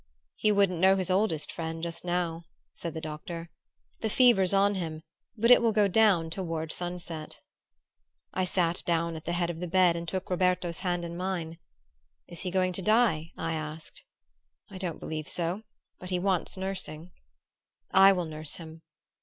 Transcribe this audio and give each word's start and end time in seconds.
"He 0.35 0.51
wouldn't 0.51 0.79
know 0.79 0.95
his 0.95 1.11
oldest 1.11 1.51
friend 1.51 1.83
just 1.83 2.03
now," 2.03 2.45
said 2.73 2.95
the 2.95 3.01
doctor. 3.01 3.51
"The 3.99 4.09
fever's 4.09 4.51
on 4.51 4.73
him; 4.73 5.03
but 5.37 5.51
it 5.51 5.61
will 5.61 5.73
go 5.73 5.87
down 5.87 6.31
toward 6.31 6.71
sunset." 6.71 7.37
I 8.33 8.43
sat 8.45 8.81
down 8.87 9.15
at 9.15 9.25
the 9.25 9.33
head 9.33 9.51
of 9.51 9.59
the 9.59 9.67
bed 9.67 9.95
and 9.95 10.07
took 10.07 10.31
Roberto's 10.31 10.79
hand 10.79 11.05
in 11.05 11.15
mine. 11.15 11.59
"Is 12.27 12.41
he 12.41 12.49
going 12.49 12.73
to 12.73 12.81
die?" 12.81 13.31
I 13.37 13.53
asked. 13.53 14.03
"I 14.71 14.79
don't 14.79 14.99
believe 14.99 15.29
so; 15.29 15.61
but 15.99 16.09
he 16.09 16.17
wants 16.17 16.57
nursing." 16.57 17.11
"I 17.91 18.11
will 18.11 18.25
nurse 18.25 18.55
him." 18.55 18.81